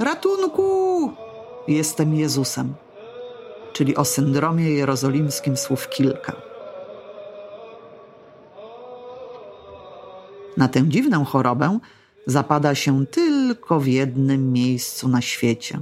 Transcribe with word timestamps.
Ratunku! 0.00 1.12
Jestem 1.68 2.14
Jezusem. 2.14 2.74
Czyli 3.72 3.96
o 3.96 4.04
syndromie 4.04 4.70
jerozolimskim 4.70 5.56
słów 5.56 5.88
kilka. 5.88 6.32
Na 10.56 10.68
tę 10.68 10.82
dziwną 10.88 11.24
chorobę 11.24 11.78
zapada 12.26 12.74
się 12.74 13.06
tylko 13.06 13.80
w 13.80 13.86
jednym 13.86 14.52
miejscu 14.52 15.08
na 15.08 15.20
świecie 15.20 15.80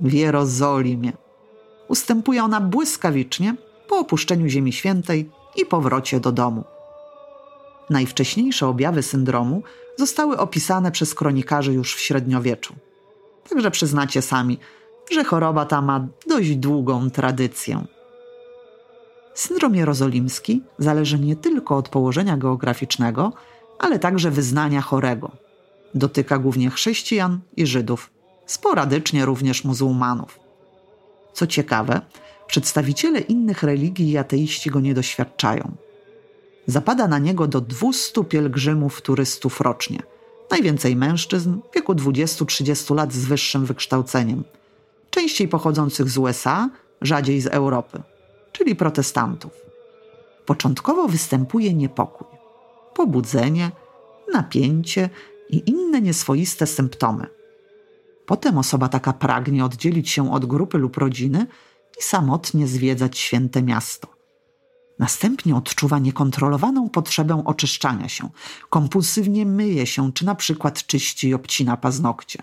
w 0.00 0.12
Jerozolimie. 0.12 1.12
Ustępuje 1.88 2.44
ona 2.44 2.60
błyskawicznie 2.60 3.54
po 3.88 3.98
opuszczeniu 3.98 4.48
Ziemi 4.48 4.72
Świętej 4.72 5.30
i 5.56 5.66
powrocie 5.66 6.20
do 6.20 6.32
domu. 6.32 6.64
Najwcześniejsze 7.90 8.66
objawy 8.66 9.02
syndromu 9.02 9.62
zostały 9.96 10.38
opisane 10.38 10.92
przez 10.92 11.14
kronikarzy 11.14 11.72
już 11.72 11.94
w 11.94 12.00
średniowieczu. 12.00 12.74
Także 13.48 13.70
przyznacie 13.70 14.22
sami, 14.22 14.58
że 15.10 15.24
choroba 15.24 15.64
ta 15.64 15.82
ma 15.82 16.06
dość 16.26 16.56
długą 16.56 17.10
tradycję. 17.10 17.84
Syndrom 19.34 19.74
jerozolimski 19.74 20.62
zależy 20.78 21.18
nie 21.18 21.36
tylko 21.36 21.76
od 21.76 21.88
położenia 21.88 22.36
geograficznego, 22.36 23.32
ale 23.78 23.98
także 23.98 24.30
wyznania 24.30 24.80
chorego. 24.80 25.30
Dotyka 25.94 26.38
głównie 26.38 26.70
chrześcijan 26.70 27.40
i 27.56 27.66
Żydów, 27.66 28.10
sporadycznie 28.46 29.24
również 29.24 29.64
muzułmanów. 29.64 30.38
Co 31.32 31.46
ciekawe, 31.46 32.00
przedstawiciele 32.46 33.20
innych 33.20 33.62
religii 33.62 34.10
i 34.10 34.18
ateiści 34.18 34.70
go 34.70 34.80
nie 34.80 34.94
doświadczają. 34.94 35.76
Zapada 36.66 37.08
na 37.08 37.18
niego 37.18 37.46
do 37.46 37.60
200 37.60 38.24
pielgrzymów 38.24 39.02
turystów 39.02 39.60
rocznie. 39.60 40.02
Najwięcej 40.50 40.96
mężczyzn 40.96 41.60
w 41.70 41.74
wieku 41.74 41.94
20-30 41.94 42.94
lat 42.94 43.12
z 43.12 43.24
wyższym 43.24 43.66
wykształceniem, 43.66 44.44
częściej 45.10 45.48
pochodzących 45.48 46.10
z 46.10 46.18
USA, 46.18 46.70
rzadziej 47.00 47.40
z 47.40 47.46
Europy, 47.46 48.02
czyli 48.52 48.76
protestantów. 48.76 49.52
Początkowo 50.46 51.08
występuje 51.08 51.74
niepokój, 51.74 52.38
pobudzenie, 52.94 53.70
napięcie 54.32 55.10
i 55.50 55.70
inne 55.70 56.00
nieswoiste 56.00 56.66
symptomy. 56.66 57.26
Potem 58.26 58.58
osoba 58.58 58.88
taka 58.88 59.12
pragnie 59.12 59.64
oddzielić 59.64 60.10
się 60.10 60.32
od 60.32 60.46
grupy 60.46 60.78
lub 60.78 60.96
rodziny 60.96 61.46
i 61.98 62.02
samotnie 62.02 62.66
zwiedzać 62.66 63.18
święte 63.18 63.62
miasto. 63.62 64.15
Następnie 64.98 65.56
odczuwa 65.56 65.98
niekontrolowaną 65.98 66.88
potrzebę 66.88 67.42
oczyszczania 67.44 68.08
się, 68.08 68.30
kompulsywnie 68.70 69.46
myje 69.46 69.86
się, 69.86 70.12
czy 70.12 70.26
na 70.26 70.34
przykład 70.34 70.86
czyści 70.86 71.28
i 71.28 71.34
obcina 71.34 71.76
paznokcie. 71.76 72.42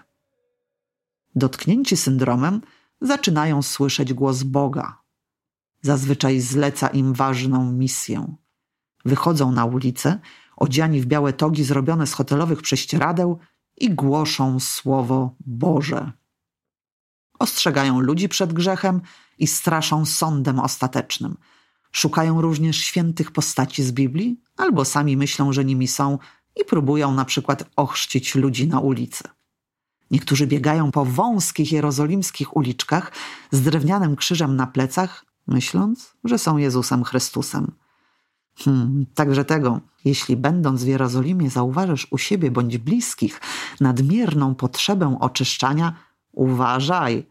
Dotknięci 1.36 1.98
syndromem 1.98 2.62
zaczynają 3.02 3.62
słyszeć 3.62 4.14
głos 4.14 4.44
Boga. 4.44 5.02
Zazwyczaj 5.82 6.40
zleca 6.40 6.88
im 6.88 7.14
ważną 7.14 7.72
misję. 7.72 8.36
Wychodzą 9.06 9.52
na 9.52 9.66
ulicę, 9.66 10.20
odziani 10.56 11.02
w 11.02 11.06
białe 11.06 11.34
togi 11.34 11.64
zrobione 11.64 12.08
z 12.08 12.14
hotelowych 12.14 12.62
prześcieradeł 12.62 13.40
i 13.78 13.90
głoszą 13.90 14.60
Słowo 14.60 15.36
Boże. 15.40 16.12
Ostrzegają 17.40 18.00
ludzi 18.00 18.30
przed 18.30 18.54
grzechem 18.54 19.02
i 19.38 19.48
straszą 19.48 20.06
sądem 20.06 20.60
ostatecznym. 20.60 21.38
Szukają 21.96 22.42
również 22.42 22.78
świętych 22.78 23.32
postaci 23.32 23.84
z 23.84 23.92
Biblii, 23.92 24.42
albo 24.58 24.86
sami 24.86 25.18
myślą, 25.18 25.54
że 25.54 25.66
nimi 25.66 25.88
są 25.88 26.18
i 26.62 26.66
próbują 26.66 27.14
na 27.14 27.26
przykład 27.26 27.70
ochrzcić 27.76 28.36
ludzi 28.36 28.68
na 28.68 28.80
ulicy. 28.80 29.24
Niektórzy 30.12 30.48
biegają 30.48 30.92
po 30.92 31.06
wąskich 31.06 31.72
jerozolimskich 31.72 32.56
uliczkach 32.58 33.12
z 33.52 33.62
drewnianym 33.62 34.16
krzyżem 34.16 34.56
na 34.56 34.68
plecach, 34.68 35.26
myśląc, 35.48 36.14
że 36.24 36.38
są 36.38 36.58
Jezusem 36.58 37.04
Chrystusem. 37.04 37.72
Hmm, 38.56 39.06
także 39.14 39.46
tego, 39.46 39.80
jeśli 40.06 40.38
będąc 40.38 40.84
w 40.84 40.88
Jerozolimie 40.88 41.50
zauważysz 41.50 42.08
u 42.12 42.18
siebie 42.18 42.52
bądź 42.52 42.78
bliskich 42.78 43.42
nadmierną 43.82 44.56
potrzebę 44.56 45.18
oczyszczania, 45.20 45.96
uważaj, 46.32 47.26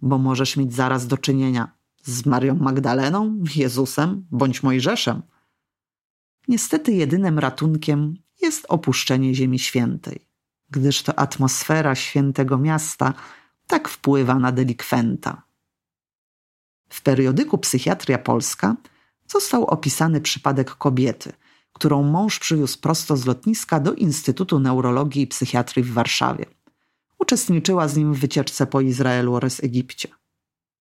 bo 0.00 0.18
możesz 0.18 0.56
mieć 0.56 0.74
zaraz 0.74 1.06
do 1.06 1.18
czynienia 1.18 1.77
z 2.08 2.26
Marią 2.26 2.54
Magdaleną, 2.54 3.44
Jezusem 3.56 4.26
bądź 4.30 4.62
Mojżeszem. 4.62 5.22
Niestety 6.48 6.92
jedynym 6.92 7.38
ratunkiem 7.38 8.14
jest 8.42 8.66
opuszczenie 8.68 9.34
Ziemi 9.34 9.58
Świętej, 9.58 10.28
gdyż 10.70 11.02
to 11.02 11.18
atmosfera 11.18 11.94
świętego 11.94 12.58
miasta 12.58 13.14
tak 13.66 13.88
wpływa 13.88 14.34
na 14.34 14.52
delikwenta. 14.52 15.42
W 16.88 17.02
periodyku 17.02 17.58
Psychiatria 17.58 18.18
Polska 18.18 18.76
został 19.26 19.64
opisany 19.64 20.20
przypadek 20.20 20.70
kobiety, 20.70 21.32
którą 21.72 22.02
mąż 22.02 22.38
przywiózł 22.38 22.80
prosto 22.80 23.16
z 23.16 23.26
lotniska 23.26 23.80
do 23.80 23.94
Instytutu 23.94 24.60
Neurologii 24.60 25.22
i 25.22 25.26
Psychiatrii 25.26 25.84
w 25.84 25.92
Warszawie. 25.92 26.44
Uczestniczyła 27.18 27.88
z 27.88 27.96
nim 27.96 28.14
w 28.14 28.18
wycieczce 28.18 28.66
po 28.66 28.80
Izraelu 28.80 29.34
oraz 29.34 29.64
Egipcie. 29.64 30.08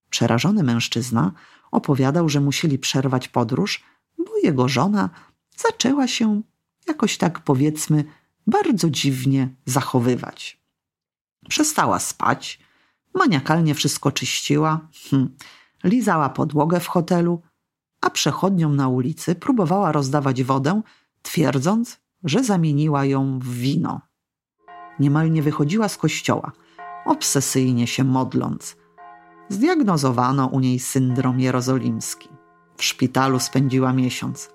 Przerażony 0.09 0.63
mężczyzna 0.63 1.31
opowiadał, 1.71 2.29
że 2.29 2.41
musieli 2.41 2.79
przerwać 2.79 3.27
podróż, 3.27 3.83
bo 4.17 4.37
jego 4.43 4.67
żona 4.67 5.09
zaczęła 5.57 6.07
się 6.07 6.41
jakoś 6.87 7.17
tak 7.17 7.39
powiedzmy 7.39 8.03
bardzo 8.47 8.89
dziwnie 8.89 9.49
zachowywać. 9.65 10.61
Przestała 11.49 11.99
spać, 11.99 12.59
maniakalnie 13.15 13.75
wszystko 13.75 14.11
czyściła, 14.11 14.87
hm, 15.09 15.35
lizała 15.83 16.29
podłogę 16.29 16.79
w 16.79 16.87
hotelu, 16.87 17.41
a 18.01 18.09
przechodniom 18.09 18.75
na 18.75 18.87
ulicy 18.87 19.35
próbowała 19.35 19.91
rozdawać 19.91 20.43
wodę, 20.43 20.81
twierdząc, 21.21 21.99
że 22.23 22.43
zamieniła 22.43 23.05
ją 23.05 23.39
w 23.39 23.47
wino. 23.47 24.01
Niemal 24.99 25.31
nie 25.31 25.41
wychodziła 25.43 25.89
z 25.89 25.97
kościoła, 25.97 26.51
obsesyjnie 27.05 27.87
się 27.87 28.03
modląc. 28.03 28.77
Zdiagnozowano 29.49 30.47
u 30.47 30.59
niej 30.59 30.79
syndrom 30.79 31.39
jerozolimski. 31.39 32.29
W 32.77 32.83
szpitalu 32.83 33.39
spędziła 33.39 33.93
miesiąc. 33.93 34.49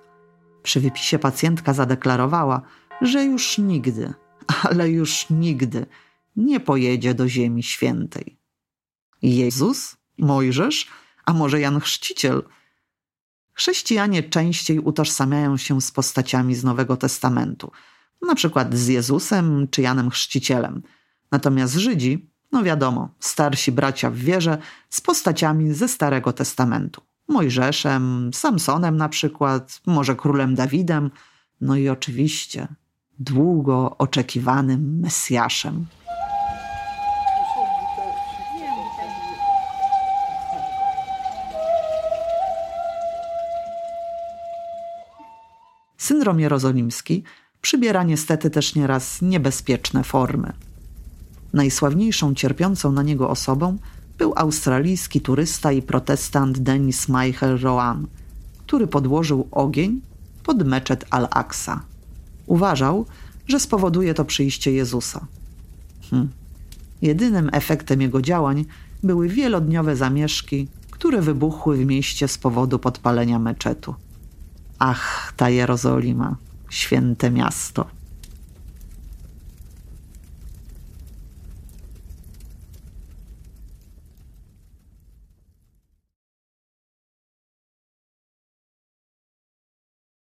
Przy 0.62 0.80
wypisie 0.80 1.18
pacjentka 1.18 1.72
zadeklarowała, 1.72 2.62
że 3.00 3.24
już 3.24 3.58
nigdy, 3.58 4.14
ale 4.70 4.90
już 4.90 5.30
nigdy 5.30 5.86
nie 6.36 6.60
pojedzie 6.60 7.14
do 7.14 7.28
Ziemi 7.28 7.62
Świętej. 7.62 8.38
Jezus? 9.22 9.96
Mojżesz? 10.18 10.88
A 11.24 11.32
może 11.32 11.60
Jan 11.60 11.80
Chrzciciel– 11.80 12.42
Chrześcijanie 13.54 14.22
częściej 14.22 14.78
utożsamiają 14.78 15.56
się 15.56 15.80
z 15.80 15.90
postaciami 15.90 16.54
z 16.54 16.64
Nowego 16.64 16.96
Testamentu, 16.96 17.70
na 18.22 18.34
przykład 18.34 18.74
z 18.74 18.88
Jezusem 18.88 19.68
czy 19.70 19.82
Janem 19.82 20.10
Chrzcicielem. 20.10 20.82
Natomiast 21.30 21.74
Żydzi, 21.74 22.31
no 22.52 22.62
wiadomo, 22.62 23.08
starsi 23.20 23.72
bracia 23.72 24.10
w 24.10 24.16
wierze, 24.16 24.58
z 24.90 25.00
postaciami 25.00 25.74
ze 25.74 25.88
Starego 25.88 26.32
Testamentu. 26.32 27.02
Mojżeszem, 27.28 28.30
Samsonem 28.34 28.96
na 28.96 29.08
przykład, 29.08 29.80
może 29.86 30.16
królem 30.16 30.54
Dawidem, 30.54 31.10
no 31.60 31.76
i 31.76 31.88
oczywiście 31.88 32.68
długo 33.18 33.96
oczekiwanym 33.98 35.00
Mesjaszem. 35.00 35.86
Syndrom 45.98 46.40
jerozolimski 46.40 47.24
przybiera 47.60 48.02
niestety 48.02 48.50
też 48.50 48.74
nieraz 48.74 49.22
niebezpieczne 49.22 50.04
formy. 50.04 50.52
Najsławniejszą 51.52 52.34
cierpiącą 52.34 52.92
na 52.92 53.02
niego 53.02 53.30
osobą 53.30 53.78
był 54.18 54.32
australijski 54.36 55.20
turysta 55.20 55.72
i 55.72 55.82
protestant 55.82 56.58
Denis 56.58 57.08
Michael 57.08 57.58
Rowan, 57.58 58.06
który 58.66 58.86
podłożył 58.86 59.48
ogień 59.50 60.00
pod 60.42 60.66
meczet 60.66 61.04
Al-Aqsa. 61.10 61.80
Uważał, 62.46 63.06
że 63.48 63.60
spowoduje 63.60 64.14
to 64.14 64.24
przyjście 64.24 64.72
Jezusa. 64.72 65.26
Hm. 66.10 66.28
Jedynym 67.02 67.50
efektem 67.52 68.00
jego 68.00 68.22
działań 68.22 68.64
były 69.02 69.28
wielodniowe 69.28 69.96
zamieszki, 69.96 70.68
które 70.90 71.22
wybuchły 71.22 71.76
w 71.76 71.86
mieście 71.86 72.28
z 72.28 72.38
powodu 72.38 72.78
podpalenia 72.78 73.38
meczetu. 73.38 73.94
Ach, 74.78 75.32
ta 75.36 75.50
Jerozolima, 75.50 76.36
święte 76.68 77.30
miasto. 77.30 77.86